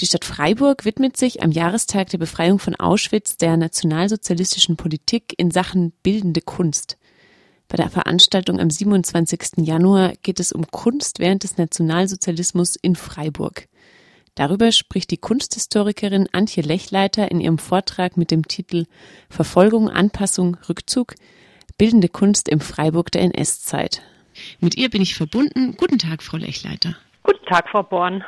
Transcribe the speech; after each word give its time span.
Die 0.00 0.06
Stadt 0.06 0.24
Freiburg 0.24 0.84
widmet 0.84 1.16
sich 1.16 1.42
am 1.42 1.50
Jahrestag 1.50 2.08
der 2.10 2.18
Befreiung 2.18 2.60
von 2.60 2.76
Auschwitz 2.76 3.36
der 3.36 3.56
nationalsozialistischen 3.56 4.76
Politik 4.76 5.34
in 5.36 5.50
Sachen 5.50 5.92
bildende 6.04 6.40
Kunst. 6.40 6.98
Bei 7.66 7.76
der 7.76 7.90
Veranstaltung 7.90 8.60
am 8.60 8.70
27. 8.70 9.66
Januar 9.66 10.12
geht 10.22 10.38
es 10.38 10.52
um 10.52 10.70
Kunst 10.70 11.18
während 11.18 11.42
des 11.42 11.58
Nationalsozialismus 11.58 12.76
in 12.76 12.94
Freiburg. 12.94 13.66
Darüber 14.36 14.70
spricht 14.70 15.10
die 15.10 15.16
Kunsthistorikerin 15.16 16.28
Antje 16.30 16.62
Lechleiter 16.62 17.28
in 17.32 17.40
ihrem 17.40 17.58
Vortrag 17.58 18.16
mit 18.16 18.30
dem 18.30 18.46
Titel 18.46 18.86
Verfolgung, 19.28 19.90
Anpassung, 19.90 20.56
Rückzug 20.68 21.16
Bildende 21.76 22.08
Kunst 22.08 22.48
im 22.48 22.60
Freiburg 22.60 23.10
der 23.10 23.22
NS-Zeit. 23.22 24.02
Mit 24.60 24.76
ihr 24.76 24.90
bin 24.90 25.02
ich 25.02 25.16
verbunden. 25.16 25.76
Guten 25.76 25.98
Tag, 25.98 26.22
Frau 26.22 26.36
Lechleiter. 26.36 26.96
Guten 27.24 27.44
Tag, 27.46 27.68
Frau 27.68 27.82
Born. 27.82 28.24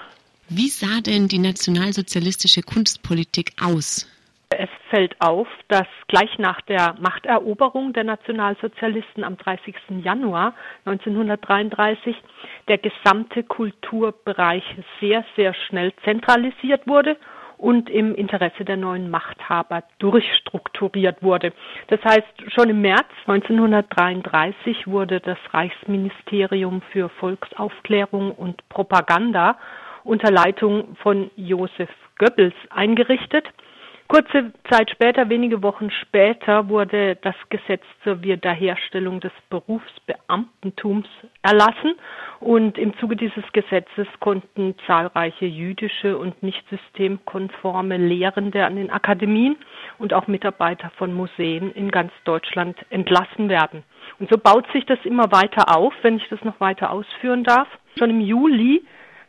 Wie 0.52 0.66
sah 0.66 1.00
denn 1.00 1.28
die 1.28 1.38
nationalsozialistische 1.38 2.62
Kunstpolitik 2.62 3.52
aus? 3.62 4.10
Es 4.48 4.68
fällt 4.88 5.14
auf, 5.20 5.46
dass 5.68 5.86
gleich 6.08 6.40
nach 6.40 6.60
der 6.62 6.96
Machteroberung 6.98 7.92
der 7.92 8.02
Nationalsozialisten 8.02 9.22
am 9.22 9.36
30. 9.36 9.76
Januar 10.02 10.54
1933 10.86 12.16
der 12.66 12.78
gesamte 12.78 13.44
Kulturbereich 13.44 14.64
sehr, 15.00 15.24
sehr 15.36 15.54
schnell 15.54 15.92
zentralisiert 16.02 16.84
wurde 16.88 17.16
und 17.56 17.88
im 17.88 18.16
Interesse 18.16 18.64
der 18.64 18.76
neuen 18.76 19.08
Machthaber 19.08 19.84
durchstrukturiert 20.00 21.22
wurde. 21.22 21.52
Das 21.86 22.02
heißt, 22.02 22.52
schon 22.52 22.70
im 22.70 22.80
März 22.80 23.06
1933 23.28 24.88
wurde 24.88 25.20
das 25.20 25.38
Reichsministerium 25.52 26.82
für 26.90 27.08
Volksaufklärung 27.08 28.32
und 28.32 28.68
Propaganda 28.68 29.56
unter 30.04 30.30
Leitung 30.30 30.96
von 31.02 31.30
Josef 31.36 31.90
Goebbels 32.18 32.54
eingerichtet. 32.70 33.46
Kurze 34.10 34.52
Zeit 34.68 34.90
später, 34.90 35.28
wenige 35.28 35.62
Wochen 35.62 35.88
später, 35.92 36.68
wurde 36.68 37.14
das 37.22 37.36
Gesetz 37.48 37.84
zur 38.02 38.20
Wiederherstellung 38.24 39.20
des 39.20 39.30
Berufsbeamtentums 39.50 41.06
erlassen 41.42 41.94
und 42.40 42.76
im 42.76 42.98
Zuge 42.98 43.14
dieses 43.14 43.44
Gesetzes 43.52 44.08
konnten 44.18 44.74
zahlreiche 44.84 45.46
jüdische 45.46 46.18
und 46.18 46.42
nicht 46.42 46.60
systemkonforme 46.70 47.98
Lehrende 47.98 48.64
an 48.64 48.74
den 48.74 48.90
Akademien 48.90 49.54
und 49.98 50.12
auch 50.12 50.26
Mitarbeiter 50.26 50.90
von 50.96 51.14
Museen 51.14 51.70
in 51.70 51.92
ganz 51.92 52.10
Deutschland 52.24 52.76
entlassen 52.90 53.48
werden. 53.48 53.84
Und 54.18 54.28
so 54.28 54.38
baut 54.38 54.66
sich 54.72 54.84
das 54.86 54.98
immer 55.04 55.30
weiter 55.30 55.76
auf, 55.76 55.94
wenn 56.02 56.16
ich 56.16 56.28
das 56.30 56.42
noch 56.42 56.58
weiter 56.58 56.90
ausführen 56.90 57.44
darf. 57.44 57.68
Schon 57.96 58.10
im 58.10 58.20
Juli 58.20 58.82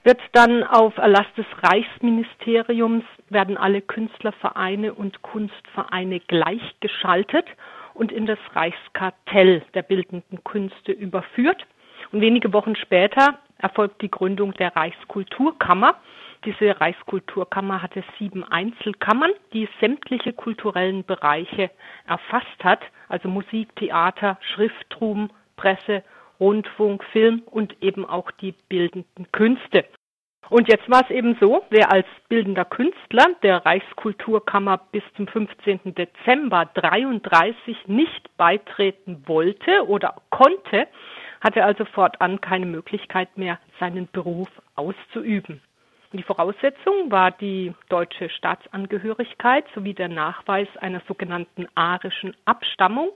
wird 0.03 0.19
dann 0.31 0.63
auf 0.63 0.97
Erlass 0.97 1.27
des 1.37 1.45
Reichsministeriums 1.61 3.03
werden 3.29 3.57
alle 3.57 3.81
Künstlervereine 3.81 4.93
und 4.93 5.21
Kunstvereine 5.21 6.19
gleichgeschaltet 6.21 7.45
und 7.93 8.11
in 8.11 8.25
das 8.25 8.39
Reichskartell 8.53 9.63
der 9.73 9.83
bildenden 9.83 10.43
Künste 10.43 10.91
überführt. 10.91 11.65
Und 12.11 12.21
wenige 12.21 12.51
Wochen 12.53 12.75
später 12.75 13.39
erfolgt 13.59 14.01
die 14.01 14.11
Gründung 14.11 14.53
der 14.53 14.75
Reichskulturkammer. 14.75 15.95
Diese 16.45 16.81
Reichskulturkammer 16.81 17.83
hatte 17.83 18.03
sieben 18.17 18.43
Einzelkammern, 18.43 19.31
die 19.53 19.69
sämtliche 19.79 20.33
kulturellen 20.33 21.03
Bereiche 21.03 21.69
erfasst 22.07 22.63
hat, 22.63 22.79
also 23.07 23.29
Musik, 23.29 23.75
Theater, 23.75 24.39
Schrifttum, 24.41 25.29
Presse 25.55 26.03
Rundfunk, 26.41 27.03
Film 27.13 27.43
und 27.45 27.81
eben 27.81 28.03
auch 28.03 28.31
die 28.31 28.53
bildenden 28.67 29.31
Künste. 29.31 29.85
Und 30.49 30.67
jetzt 30.67 30.89
war 30.89 31.01
es 31.03 31.09
eben 31.11 31.37
so, 31.39 31.63
wer 31.69 31.93
als 31.93 32.07
bildender 32.27 32.65
Künstler 32.65 33.27
der 33.41 33.65
Reichskulturkammer 33.65 34.81
bis 34.91 35.03
zum 35.15 35.27
15. 35.27 35.95
Dezember 35.95 36.65
33 36.73 37.87
nicht 37.87 38.35
beitreten 38.35 39.23
wollte 39.27 39.87
oder 39.87 40.15
konnte, 40.29 40.87
hatte 41.39 41.63
also 41.63 41.85
fortan 41.85 42.41
keine 42.41 42.65
Möglichkeit 42.65 43.37
mehr, 43.37 43.59
seinen 43.79 44.09
Beruf 44.11 44.49
auszuüben. 44.75 45.61
Die 46.11 46.23
Voraussetzung 46.23 47.09
war 47.09 47.31
die 47.31 47.73
deutsche 47.87 48.29
Staatsangehörigkeit 48.29 49.63
sowie 49.73 49.93
der 49.93 50.09
Nachweis 50.09 50.67
einer 50.81 51.01
sogenannten 51.07 51.67
arischen 51.75 52.35
Abstammung 52.43 53.11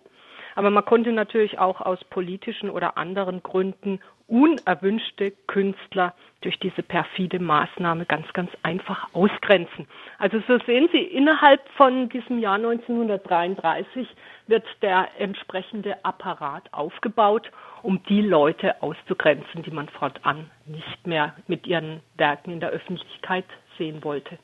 aber 0.55 0.69
man 0.71 0.85
konnte 0.85 1.11
natürlich 1.11 1.59
auch 1.59 1.81
aus 1.81 2.03
politischen 2.05 2.69
oder 2.69 2.97
anderen 2.97 3.43
Gründen 3.43 3.99
unerwünschte 4.27 5.31
Künstler 5.47 6.15
durch 6.41 6.57
diese 6.59 6.81
perfide 6.81 7.39
Maßnahme 7.39 8.05
ganz, 8.05 8.31
ganz 8.33 8.49
einfach 8.63 9.13
ausgrenzen. 9.13 9.87
Also 10.17 10.41
so 10.47 10.57
sehen 10.65 10.89
Sie, 10.91 10.99
innerhalb 10.99 11.61
von 11.77 12.09
diesem 12.09 12.39
Jahr 12.39 12.55
1933 12.55 14.07
wird 14.47 14.65
der 14.81 15.09
entsprechende 15.19 16.03
Apparat 16.03 16.73
aufgebaut, 16.73 17.51
um 17.83 18.01
die 18.03 18.21
Leute 18.21 18.81
auszugrenzen, 18.81 19.63
die 19.63 19.71
man 19.71 19.89
fortan 19.89 20.49
nicht 20.65 21.05
mehr 21.05 21.35
mit 21.47 21.67
ihren 21.67 22.01
Werken 22.17 22.51
in 22.51 22.59
der 22.59 22.69
Öffentlichkeit 22.69 23.45
sehen 23.77 24.03
wollte. 24.03 24.39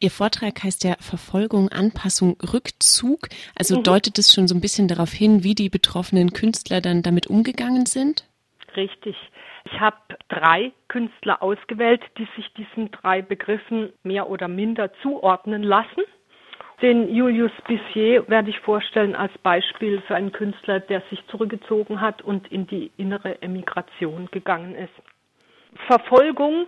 Ihr 0.00 0.10
Vortrag 0.10 0.62
heißt 0.62 0.84
ja 0.84 0.94
Verfolgung, 0.98 1.68
Anpassung, 1.68 2.38
Rückzug. 2.40 3.28
Also 3.54 3.78
mhm. 3.78 3.82
deutet 3.82 4.18
es 4.18 4.32
schon 4.32 4.48
so 4.48 4.54
ein 4.54 4.62
bisschen 4.62 4.88
darauf 4.88 5.12
hin, 5.12 5.44
wie 5.44 5.54
die 5.54 5.68
betroffenen 5.68 6.32
Künstler 6.32 6.80
dann 6.80 7.02
damit 7.02 7.26
umgegangen 7.26 7.84
sind? 7.84 8.24
Richtig. 8.76 9.14
Ich 9.66 9.78
habe 9.78 9.98
drei 10.30 10.72
Künstler 10.88 11.42
ausgewählt, 11.42 12.00
die 12.16 12.26
sich 12.34 12.50
diesen 12.54 12.90
drei 12.90 13.20
Begriffen 13.20 13.92
mehr 14.02 14.30
oder 14.30 14.48
minder 14.48 14.90
zuordnen 15.02 15.62
lassen. 15.62 16.02
Den 16.80 17.14
Julius 17.14 17.52
Bissier 17.68 18.26
werde 18.28 18.48
ich 18.48 18.58
vorstellen 18.60 19.14
als 19.14 19.36
Beispiel 19.42 20.00
für 20.06 20.14
einen 20.14 20.32
Künstler, 20.32 20.80
der 20.80 21.02
sich 21.10 21.20
zurückgezogen 21.26 22.00
hat 22.00 22.22
und 22.22 22.50
in 22.50 22.66
die 22.66 22.90
innere 22.96 23.42
Emigration 23.42 24.30
gegangen 24.30 24.74
ist. 24.74 24.94
Verfolgung 25.86 26.66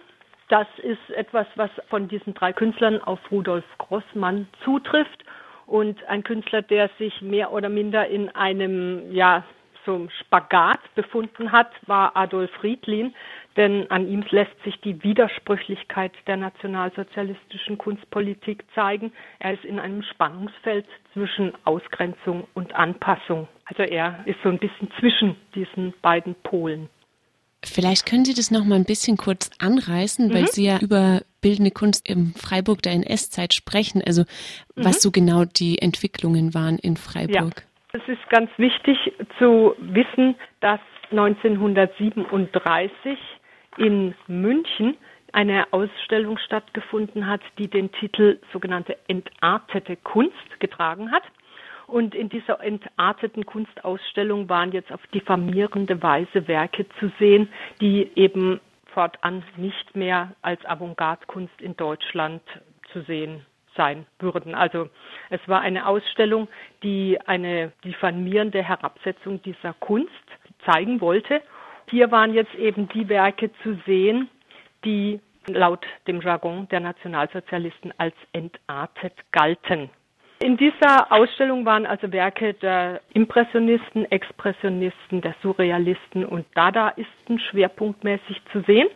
das 0.52 0.66
ist 0.82 1.10
etwas, 1.16 1.46
was 1.56 1.70
von 1.88 2.08
diesen 2.08 2.34
drei 2.34 2.52
Künstlern 2.52 3.00
auf 3.00 3.18
Rudolf 3.30 3.64
Grossmann 3.78 4.46
zutrifft 4.62 5.24
und 5.64 6.04
ein 6.04 6.22
Künstler, 6.24 6.60
der 6.60 6.90
sich 6.98 7.22
mehr 7.22 7.52
oder 7.54 7.70
minder 7.70 8.06
in 8.08 8.28
einem, 8.28 9.10
ja, 9.12 9.44
so 9.86 10.08
Spagat 10.20 10.80
befunden 10.94 11.52
hat, 11.52 11.70
war 11.86 12.14
Adolf 12.16 12.50
Friedlin, 12.60 13.14
denn 13.56 13.90
an 13.90 14.06
ihm 14.06 14.22
lässt 14.28 14.62
sich 14.62 14.78
die 14.82 15.02
Widersprüchlichkeit 15.02 16.12
der 16.26 16.36
nationalsozialistischen 16.36 17.78
Kunstpolitik 17.78 18.64
zeigen. 18.74 19.10
Er 19.38 19.54
ist 19.54 19.64
in 19.64 19.80
einem 19.80 20.02
Spannungsfeld 20.02 20.86
zwischen 21.14 21.52
Ausgrenzung 21.64 22.46
und 22.52 22.74
Anpassung. 22.74 23.48
Also 23.64 23.84
er 23.84 24.20
ist 24.26 24.38
so 24.42 24.50
ein 24.50 24.58
bisschen 24.58 24.90
zwischen 25.00 25.34
diesen 25.54 25.94
beiden 26.02 26.34
Polen. 26.42 26.90
Vielleicht 27.64 28.06
können 28.06 28.24
Sie 28.24 28.34
das 28.34 28.50
noch 28.50 28.64
mal 28.64 28.74
ein 28.74 28.84
bisschen 28.84 29.16
kurz 29.16 29.50
anreißen, 29.58 30.28
mhm. 30.28 30.34
weil 30.34 30.48
Sie 30.48 30.64
ja 30.64 30.80
über 30.80 31.22
bildende 31.40 31.70
Kunst 31.70 32.08
im 32.08 32.34
Freiburg 32.34 32.82
der 32.82 32.92
NS-Zeit 32.92 33.54
sprechen. 33.54 34.02
Also 34.04 34.22
mhm. 34.22 34.84
was 34.84 35.02
so 35.02 35.10
genau 35.10 35.44
die 35.44 35.80
Entwicklungen 35.80 36.54
waren 36.54 36.78
in 36.78 36.96
Freiburg. 36.96 37.34
Ja. 37.34 37.48
Es 37.94 38.02
ist 38.08 38.26
ganz 38.30 38.50
wichtig 38.56 38.96
zu 39.38 39.74
wissen, 39.78 40.34
dass 40.60 40.80
1937 41.10 43.18
in 43.76 44.14
München 44.26 44.96
eine 45.32 45.70
Ausstellung 45.72 46.38
stattgefunden 46.38 47.26
hat, 47.26 47.40
die 47.58 47.68
den 47.68 47.90
Titel 47.92 48.38
sogenannte 48.52 48.96
entartete 49.08 49.96
Kunst 49.96 50.60
getragen 50.60 51.10
hat. 51.10 51.22
Und 51.92 52.14
in 52.14 52.30
dieser 52.30 52.58
entarteten 52.64 53.44
Kunstausstellung 53.44 54.48
waren 54.48 54.72
jetzt 54.72 54.90
auf 54.90 55.06
diffamierende 55.08 56.02
Weise 56.02 56.48
Werke 56.48 56.86
zu 56.98 57.12
sehen, 57.18 57.50
die 57.82 58.10
eben 58.14 58.60
fortan 58.94 59.44
nicht 59.58 59.94
mehr 59.94 60.32
als 60.40 60.64
Avantgarde-Kunst 60.64 61.60
in 61.60 61.76
Deutschland 61.76 62.40
zu 62.94 63.02
sehen 63.02 63.44
sein 63.76 64.06
würden. 64.20 64.54
Also 64.54 64.88
es 65.28 65.40
war 65.48 65.60
eine 65.60 65.86
Ausstellung, 65.86 66.48
die 66.82 67.18
eine 67.26 67.72
diffamierende 67.84 68.62
Herabsetzung 68.62 69.42
dieser 69.42 69.74
Kunst 69.74 70.10
zeigen 70.64 71.02
wollte. 71.02 71.42
Hier 71.90 72.10
waren 72.10 72.32
jetzt 72.32 72.54
eben 72.54 72.88
die 72.88 73.10
Werke 73.10 73.50
zu 73.62 73.78
sehen, 73.84 74.30
die 74.86 75.20
laut 75.46 75.84
dem 76.06 76.22
Jargon 76.22 76.66
der 76.70 76.80
Nationalsozialisten 76.80 77.92
als 77.98 78.14
entartet 78.32 79.12
galten. 79.30 79.90
In 80.42 80.56
dieser 80.56 81.12
Ausstellung 81.12 81.64
waren 81.64 81.86
also 81.86 82.10
Werke 82.10 82.54
der 82.54 83.00
Impressionisten, 83.14 84.10
Expressionisten, 84.10 85.20
der 85.20 85.36
Surrealisten 85.40 86.26
und 86.26 86.44
Dadaisten 86.56 87.38
schwerpunktmäßig 87.38 88.42
zu 88.50 88.60
sehen. 88.62 88.88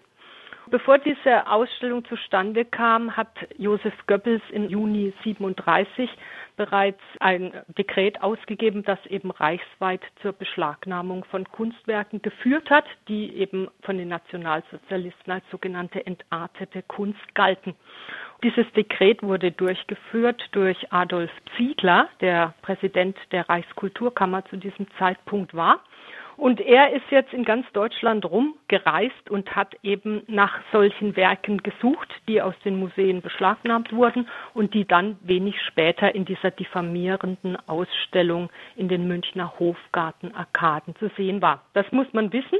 Bevor 0.69 0.99
diese 0.99 1.47
Ausstellung 1.47 2.05
zustande 2.07 2.65
kam, 2.65 3.17
hat 3.17 3.31
Josef 3.57 3.95
Goebbels 4.09 4.43
im 4.51 4.69
Juni 4.69 5.13
37 5.23 6.11
bereits 6.57 7.01
ein 7.21 7.53
Dekret 7.79 8.21
ausgegeben, 8.21 8.83
das 8.83 8.99
eben 9.07 9.31
reichsweit 9.31 10.01
zur 10.23 10.33
Beschlagnahmung 10.33 11.25
von 11.27 11.45
Kunstwerken 11.45 12.21
geführt 12.23 12.69
hat, 12.71 12.87
die 13.07 13.33
eben 13.37 13.69
von 13.83 13.99
den 13.99 14.09
Nationalsozialisten 14.09 15.33
als 15.33 15.45
sogenannte 15.53 16.05
entartete 16.05 16.83
Kunst 16.83 17.35
galten. 17.37 17.77
Dieses 18.43 18.71
Dekret 18.73 19.23
wurde 19.23 19.51
durchgeführt 19.51 20.43
durch 20.53 20.93
Adolf 20.93 21.31
Ziegler, 21.57 22.09
der 22.21 22.55
Präsident 22.63 23.17
der 23.33 23.49
Reichskulturkammer 23.49 24.45
zu 24.47 24.57
diesem 24.57 24.87
Zeitpunkt 24.99 25.55
war. 25.55 25.81
Und 26.37 26.61
er 26.61 26.93
ist 26.93 27.11
jetzt 27.11 27.33
in 27.33 27.45
ganz 27.45 27.67
Deutschland 27.73 28.27
rumgereist 28.27 29.31
und 29.31 29.57
hat 29.57 29.75
eben 29.83 30.23
nach 30.27 30.61
solchen 30.71 31.17
Werken 31.17 31.63
gesucht, 31.63 32.09
die 32.29 32.43
aus 32.43 32.55
den 32.63 32.79
Museen 32.79 33.23
beschlagnahmt 33.23 33.91
wurden 33.93 34.29
und 34.53 34.75
die 34.75 34.85
dann 34.85 35.17
wenig 35.23 35.59
später 35.63 36.15
in 36.15 36.27
dieser 36.27 36.51
diffamierenden 36.51 37.57
Ausstellung 37.67 38.51
in 38.77 38.89
den 38.89 39.09
Münchner 39.09 39.59
Hofgartenarkaden 39.59 40.95
zu 40.97 41.09
sehen 41.17 41.41
war. 41.41 41.63
Das 41.73 41.91
muss 41.91 42.13
man 42.13 42.31
wissen, 42.35 42.59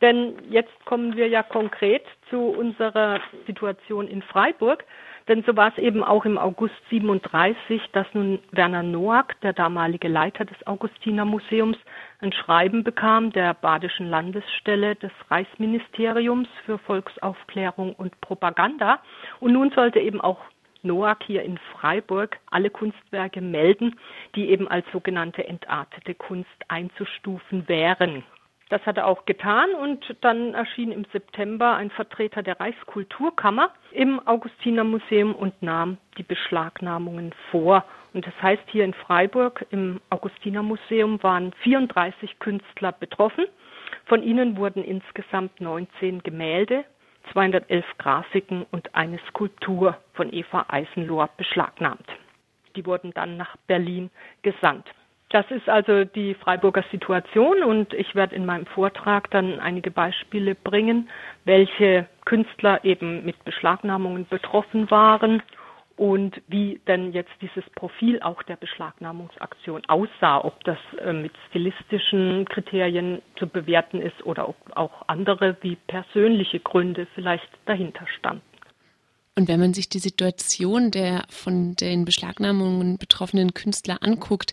denn 0.00 0.32
jetzt 0.48 0.72
kommen 0.86 1.14
wir 1.14 1.28
ja 1.28 1.42
konkret 1.42 2.04
zu 2.30 2.38
unserer 2.38 3.20
Situation 3.46 4.08
in 4.08 4.22
Freiburg. 4.22 4.84
Denn 5.28 5.42
so 5.42 5.54
war 5.56 5.68
es 5.68 5.78
eben 5.78 6.02
auch 6.02 6.24
im 6.24 6.38
August 6.38 6.74
37, 6.88 7.82
dass 7.92 8.06
nun 8.14 8.38
Werner 8.50 8.82
Noack, 8.82 9.38
der 9.42 9.52
damalige 9.52 10.08
Leiter 10.08 10.46
des 10.46 10.66
Augustinermuseums, 10.66 11.76
ein 12.20 12.32
Schreiben 12.32 12.82
bekam 12.82 13.30
der 13.30 13.52
Badischen 13.52 14.08
Landesstelle 14.08 14.96
des 14.96 15.12
Reichsministeriums 15.30 16.48
für 16.64 16.78
Volksaufklärung 16.78 17.94
und 17.94 18.18
Propaganda. 18.22 19.00
Und 19.38 19.52
nun 19.52 19.70
sollte 19.70 20.00
eben 20.00 20.22
auch 20.22 20.40
Noack 20.82 21.24
hier 21.24 21.42
in 21.42 21.58
Freiburg 21.72 22.38
alle 22.50 22.70
Kunstwerke 22.70 23.42
melden, 23.42 23.98
die 24.34 24.48
eben 24.48 24.66
als 24.66 24.86
sogenannte 24.92 25.46
entartete 25.46 26.14
Kunst 26.14 26.48
einzustufen 26.68 27.68
wären. 27.68 28.24
Das 28.68 28.84
hat 28.84 28.98
er 28.98 29.06
auch 29.06 29.24
getan 29.24 29.70
und 29.74 30.16
dann 30.20 30.52
erschien 30.52 30.92
im 30.92 31.06
September 31.06 31.74
ein 31.76 31.90
Vertreter 31.90 32.42
der 32.42 32.60
Reichskulturkammer 32.60 33.70
im 33.92 34.20
Augustinermuseum 34.26 35.34
und 35.34 35.62
nahm 35.62 35.96
die 36.18 36.22
Beschlagnahmungen 36.22 37.32
vor. 37.50 37.84
Und 38.12 38.26
das 38.26 38.34
heißt, 38.42 38.64
hier 38.66 38.84
in 38.84 38.92
Freiburg 38.92 39.64
im 39.70 40.00
Augustinermuseum 40.10 41.22
waren 41.22 41.52
34 41.62 42.38
Künstler 42.40 42.92
betroffen. 42.92 43.46
Von 44.04 44.22
ihnen 44.22 44.58
wurden 44.58 44.84
insgesamt 44.84 45.60
19 45.62 46.22
Gemälde, 46.22 46.84
211 47.32 47.86
Grafiken 47.96 48.66
und 48.70 48.94
eine 48.94 49.18
Skulptur 49.28 49.96
von 50.12 50.32
Eva 50.32 50.66
Eisenlohr 50.68 51.30
beschlagnahmt. 51.38 52.06
Die 52.76 52.84
wurden 52.84 53.12
dann 53.14 53.38
nach 53.38 53.56
Berlin 53.66 54.10
gesandt. 54.42 54.86
Das 55.30 55.44
ist 55.50 55.68
also 55.68 56.04
die 56.04 56.34
Freiburger 56.34 56.84
Situation 56.90 57.62
und 57.62 57.92
ich 57.92 58.14
werde 58.14 58.34
in 58.34 58.46
meinem 58.46 58.64
Vortrag 58.64 59.30
dann 59.30 59.60
einige 59.60 59.90
Beispiele 59.90 60.54
bringen, 60.54 61.10
welche 61.44 62.06
Künstler 62.24 62.82
eben 62.82 63.26
mit 63.26 63.44
Beschlagnahmungen 63.44 64.26
betroffen 64.26 64.90
waren 64.90 65.42
und 65.98 66.40
wie 66.46 66.80
denn 66.86 67.12
jetzt 67.12 67.32
dieses 67.42 67.68
Profil 67.74 68.22
auch 68.22 68.42
der 68.44 68.56
Beschlagnahmungsaktion 68.56 69.82
aussah, 69.88 70.42
ob 70.42 70.64
das 70.64 70.78
äh, 71.04 71.12
mit 71.12 71.32
stilistischen 71.50 72.46
Kriterien 72.46 73.20
zu 73.36 73.48
bewerten 73.48 74.00
ist 74.00 74.24
oder 74.24 74.48
ob 74.48 74.56
auch 74.76 75.02
andere 75.08 75.56
wie 75.60 75.76
persönliche 75.76 76.60
Gründe 76.60 77.06
vielleicht 77.14 77.50
dahinter 77.66 78.06
standen. 78.06 78.47
Und 79.38 79.46
wenn 79.46 79.60
man 79.60 79.72
sich 79.72 79.88
die 79.88 80.00
Situation 80.00 80.90
der 80.90 81.22
von 81.28 81.76
den 81.76 82.04
Beschlagnahmungen 82.04 82.98
betroffenen 82.98 83.54
Künstler 83.54 83.98
anguckt, 84.00 84.52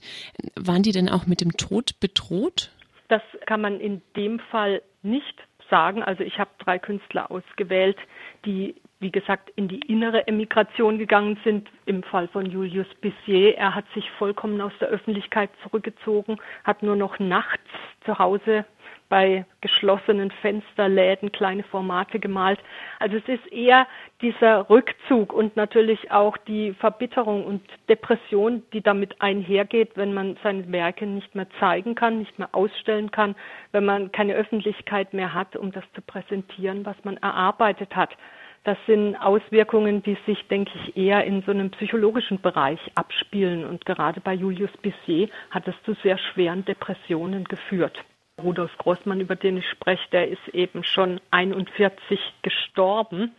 waren 0.55 0.83
die 0.83 0.91
denn 0.91 1.09
auch 1.09 1.25
mit 1.25 1.41
dem 1.41 1.53
Tod 1.57 1.99
bedroht? 1.99 2.71
Das 3.07 3.23
kann 3.47 3.61
man 3.61 3.79
in 3.79 4.03
dem 4.15 4.37
Fall 4.37 4.83
nicht 5.01 5.41
sagen. 5.71 6.03
Also 6.03 6.21
ich 6.21 6.37
habe 6.37 6.51
drei 6.59 6.77
Künstler 6.77 7.31
ausgewählt, 7.31 7.97
die, 8.45 8.75
wie 8.99 9.09
gesagt, 9.09 9.49
in 9.55 9.67
die 9.67 9.79
innere 9.79 10.27
Emigration 10.27 10.99
gegangen 10.99 11.39
sind. 11.43 11.67
Im 11.87 12.03
Fall 12.03 12.27
von 12.27 12.45
Julius 12.45 12.85
Bissier, 13.01 13.57
er 13.57 13.73
hat 13.73 13.85
sich 13.95 14.07
vollkommen 14.19 14.61
aus 14.61 14.73
der 14.79 14.89
Öffentlichkeit 14.89 15.49
zurückgezogen, 15.63 16.37
hat 16.63 16.83
nur 16.83 16.95
noch 16.95 17.17
nachts 17.17 17.65
zu 18.05 18.19
Hause 18.19 18.65
bei 19.09 19.45
geschlossenen 19.61 20.31
Fensterläden 20.31 21.31
kleine 21.31 21.63
Formate 21.63 22.19
gemalt. 22.19 22.59
Also 22.99 23.17
es 23.17 23.27
ist 23.27 23.51
eher 23.51 23.87
dieser 24.21 24.69
Rückzug 24.69 25.33
und 25.33 25.55
natürlich 25.55 26.11
auch 26.11 26.37
die 26.37 26.73
Verbitterung 26.73 27.45
und 27.45 27.61
Depression, 27.89 28.63
die 28.73 28.81
damit 28.81 29.21
einhergeht, 29.21 29.91
wenn 29.95 30.13
man 30.13 30.37
seine 30.43 30.71
Werke 30.71 31.05
nicht 31.05 31.35
mehr 31.35 31.47
zeigen 31.59 31.95
kann, 31.95 32.19
nicht 32.19 32.37
mehr 32.39 32.49
ausstellen 32.53 33.11
kann, 33.11 33.35
wenn 33.71 33.85
man 33.85 34.11
keine 34.11 34.35
Öffentlichkeit 34.35 35.13
mehr 35.13 35.33
hat, 35.33 35.55
um 35.55 35.71
das 35.71 35.83
zu 35.93 36.01
präsentieren, 36.01 36.85
was 36.85 36.95
man 37.03 37.17
erarbeitet 37.17 37.95
hat. 37.95 38.15
Das 38.65 38.77
sind 38.87 39.15
Auswirkungen, 39.17 40.01
die 40.01 40.17
sich, 40.25 40.47
denke 40.47 40.71
ich, 40.83 40.97
eher 40.97 41.23
in 41.23 41.43
so 41.43 41.51
einem 41.51 41.69
psychologischen 41.69 42.41
Bereich 42.41 42.79
abspielen. 42.95 43.63
Und 43.63 43.85
gerade 43.85 44.21
bei 44.21 44.33
Julius 44.33 44.75
Bissier 44.81 45.29
hat 45.51 45.67
es 45.67 45.75
zu 45.83 45.93
sehr 46.01 46.17
schweren 46.17 46.65
Depressionen 46.65 47.43
geführt. 47.43 48.03
Rudolf 48.41 48.77
Großmann, 48.77 49.21
über 49.21 49.35
den 49.35 49.57
ich 49.57 49.69
spreche, 49.69 50.09
der 50.11 50.27
ist 50.27 50.47
eben 50.49 50.83
schon 50.83 51.21
41 51.31 52.19
gestorben 52.41 53.31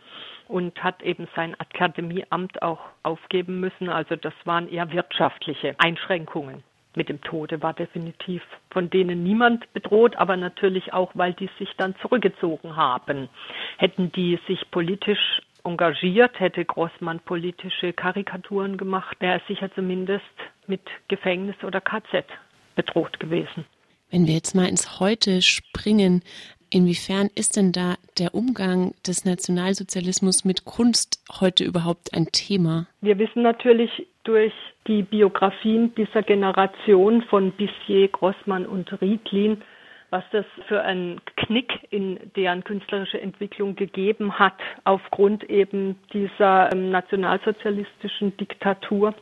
und 0.47 0.83
hat 0.83 1.03
eben 1.03 1.27
sein 1.35 1.59
Akademieamt 1.59 2.61
auch 2.63 2.79
aufgeben 3.03 3.59
müssen. 3.59 3.89
Also 3.89 4.15
das 4.15 4.33
waren 4.45 4.67
eher 4.67 4.91
wirtschaftliche 4.91 5.75
Einschränkungen. 5.77 6.63
Mit 6.95 7.09
dem 7.09 7.21
Tode 7.21 7.61
war 7.61 7.73
definitiv 7.73 8.41
von 8.71 8.89
denen 8.89 9.23
niemand 9.23 9.71
bedroht, 9.73 10.15
aber 10.15 10.35
natürlich 10.35 10.93
auch, 10.93 11.11
weil 11.13 11.33
die 11.33 11.49
sich 11.59 11.69
dann 11.77 11.95
zurückgezogen 12.01 12.75
haben. 12.75 13.29
Hätten 13.77 14.11
die 14.11 14.39
sich 14.47 14.71
politisch 14.71 15.41
engagiert, 15.63 16.39
hätte 16.39 16.65
Großmann 16.65 17.19
politische 17.19 17.93
Karikaturen 17.93 18.77
gemacht, 18.77 19.17
wäre 19.19 19.33
er 19.33 19.47
sicher 19.47 19.71
zumindest 19.75 20.25
mit 20.65 20.81
Gefängnis 21.07 21.55
oder 21.63 21.81
KZ 21.81 22.25
bedroht 22.75 23.19
gewesen. 23.19 23.65
Wenn 24.09 24.25
wir 24.25 24.33
jetzt 24.33 24.55
mal 24.55 24.67
ins 24.67 24.99
Heute 24.99 25.41
springen, 25.41 26.23
inwiefern 26.69 27.29
ist 27.35 27.57
denn 27.57 27.73
da 27.73 27.95
der 28.17 28.33
Umgang 28.33 28.93
des 29.05 29.25
Nationalsozialismus 29.25 30.45
mit 30.45 30.63
Kunst 30.63 31.21
heute 31.41 31.65
überhaupt 31.65 32.13
ein 32.13 32.27
Thema? 32.31 32.87
Wir 33.01 33.19
wissen 33.19 33.41
natürlich 33.41 34.07
durch 34.23 34.53
die 34.87 35.03
Biografien 35.03 35.93
dieser 35.95 36.23
Generation 36.23 37.21
von 37.23 37.51
Bissier, 37.51 38.07
Grossmann 38.07 38.65
und 38.65 39.01
Rietlin, 39.01 39.61
was 40.09 40.23
das 40.31 40.45
für 40.67 40.81
einen 40.81 41.19
Knick 41.35 41.73
in 41.89 42.17
deren 42.37 42.63
künstlerische 42.63 43.19
Entwicklung 43.19 43.75
gegeben 43.75 44.39
hat, 44.39 44.57
aufgrund 44.85 45.49
eben 45.49 45.97
dieser 46.13 46.71
ähm, 46.71 46.91
nationalsozialistischen 46.91 48.37
Diktatur. 48.37 49.13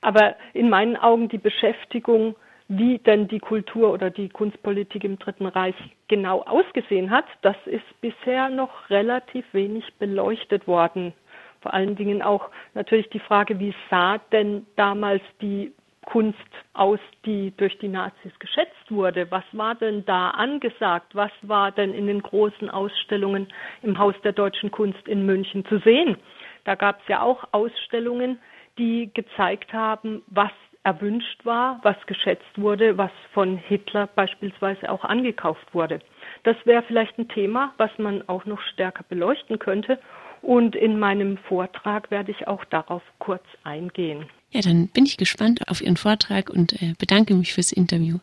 Aber 0.00 0.36
in 0.54 0.70
meinen 0.70 0.96
Augen 0.96 1.28
die 1.28 1.38
Beschäftigung 1.38 2.34
wie 2.78 2.98
denn 2.98 3.28
die 3.28 3.38
Kultur 3.38 3.92
oder 3.92 4.10
die 4.10 4.30
Kunstpolitik 4.30 5.04
im 5.04 5.18
Dritten 5.18 5.46
Reich 5.46 5.74
genau 6.08 6.42
ausgesehen 6.42 7.10
hat, 7.10 7.26
das 7.42 7.56
ist 7.66 7.84
bisher 8.00 8.48
noch 8.48 8.88
relativ 8.88 9.44
wenig 9.52 9.84
beleuchtet 9.98 10.66
worden. 10.66 11.12
Vor 11.60 11.74
allen 11.74 11.96
Dingen 11.96 12.22
auch 12.22 12.50
natürlich 12.74 13.08
die 13.10 13.20
Frage, 13.20 13.58
wie 13.60 13.74
sah 13.90 14.18
denn 14.32 14.66
damals 14.76 15.22
die 15.40 15.72
Kunst 16.06 16.38
aus, 16.72 16.98
die 17.26 17.52
durch 17.56 17.78
die 17.78 17.88
Nazis 17.88 18.32
geschätzt 18.38 18.90
wurde? 18.90 19.30
Was 19.30 19.44
war 19.52 19.74
denn 19.74 20.04
da 20.06 20.30
angesagt? 20.30 21.14
Was 21.14 21.30
war 21.42 21.70
denn 21.72 21.92
in 21.92 22.06
den 22.06 22.22
großen 22.22 22.70
Ausstellungen 22.70 23.48
im 23.82 23.98
Haus 23.98 24.14
der 24.24 24.32
deutschen 24.32 24.70
Kunst 24.70 25.06
in 25.06 25.26
München 25.26 25.64
zu 25.66 25.78
sehen? 25.78 26.16
Da 26.64 26.74
gab 26.74 27.00
es 27.02 27.08
ja 27.08 27.22
auch 27.22 27.44
Ausstellungen, 27.52 28.40
die 28.78 29.10
gezeigt 29.12 29.72
haben, 29.72 30.22
was 30.26 30.50
erwünscht 30.84 31.44
war, 31.44 31.80
was 31.82 31.96
geschätzt 32.06 32.56
wurde, 32.56 32.98
was 32.98 33.10
von 33.32 33.56
Hitler 33.56 34.08
beispielsweise 34.08 34.90
auch 34.90 35.04
angekauft 35.04 35.72
wurde. 35.72 36.00
Das 36.44 36.56
wäre 36.64 36.82
vielleicht 36.82 37.18
ein 37.18 37.28
Thema, 37.28 37.72
was 37.76 37.90
man 37.98 38.28
auch 38.28 38.44
noch 38.44 38.60
stärker 38.72 39.04
beleuchten 39.08 39.58
könnte. 39.58 39.98
Und 40.40 40.74
in 40.74 40.98
meinem 40.98 41.36
Vortrag 41.36 42.10
werde 42.10 42.32
ich 42.32 42.48
auch 42.48 42.64
darauf 42.64 43.02
kurz 43.20 43.44
eingehen. 43.62 44.26
Ja, 44.50 44.60
dann 44.60 44.88
bin 44.88 45.06
ich 45.06 45.16
gespannt 45.16 45.60
auf 45.68 45.80
Ihren 45.80 45.96
Vortrag 45.96 46.50
und 46.50 46.72
äh, 46.82 46.94
bedanke 46.98 47.34
mich 47.34 47.54
fürs 47.54 47.70
Interview. 47.72 48.18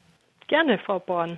Gerne, 0.48 0.80
Frau 0.80 1.00
Born. 1.00 1.38